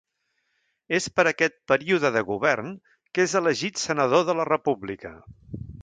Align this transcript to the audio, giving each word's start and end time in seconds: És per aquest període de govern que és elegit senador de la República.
És 0.99 1.07
per 1.19 1.25
aquest 1.31 1.55
període 1.73 2.11
de 2.17 2.25
govern 2.31 2.73
que 2.89 3.27
és 3.29 3.37
elegit 3.43 3.83
senador 3.87 4.29
de 4.31 4.37
la 4.41 4.49
República. 4.53 5.15